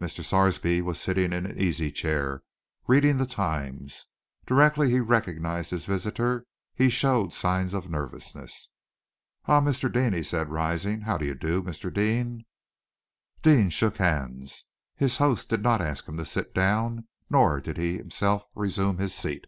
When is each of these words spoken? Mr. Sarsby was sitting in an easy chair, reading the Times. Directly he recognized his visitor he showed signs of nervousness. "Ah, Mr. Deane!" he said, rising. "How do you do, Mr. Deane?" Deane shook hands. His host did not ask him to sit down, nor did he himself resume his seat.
Mr. 0.00 0.24
Sarsby 0.24 0.80
was 0.80 0.98
sitting 0.98 1.26
in 1.30 1.44
an 1.44 1.58
easy 1.60 1.92
chair, 1.92 2.42
reading 2.86 3.18
the 3.18 3.26
Times. 3.26 4.06
Directly 4.46 4.88
he 4.90 4.98
recognized 4.98 5.72
his 5.72 5.84
visitor 5.84 6.46
he 6.74 6.88
showed 6.88 7.34
signs 7.34 7.74
of 7.74 7.90
nervousness. 7.90 8.70
"Ah, 9.44 9.60
Mr. 9.60 9.92
Deane!" 9.92 10.14
he 10.14 10.22
said, 10.22 10.48
rising. 10.48 11.02
"How 11.02 11.18
do 11.18 11.26
you 11.26 11.34
do, 11.34 11.62
Mr. 11.62 11.92
Deane?" 11.92 12.46
Deane 13.42 13.68
shook 13.68 13.98
hands. 13.98 14.64
His 14.96 15.18
host 15.18 15.50
did 15.50 15.60
not 15.62 15.82
ask 15.82 16.08
him 16.08 16.16
to 16.16 16.24
sit 16.24 16.54
down, 16.54 17.06
nor 17.28 17.60
did 17.60 17.76
he 17.76 17.98
himself 17.98 18.46
resume 18.54 18.96
his 18.96 19.14
seat. 19.14 19.44